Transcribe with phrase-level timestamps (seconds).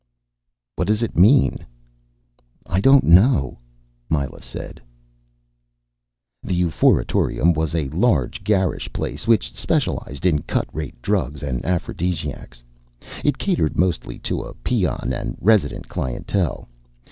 [0.77, 1.63] "What does it mean?"
[2.65, 3.59] "I don't know,"
[4.09, 4.81] Myla said.
[6.41, 12.63] The Euphoriatorium was a large, garish place which specialized in cut rate drugs and aphrodisiacs.
[13.23, 16.67] It catered mostly to a peon and resident clientele.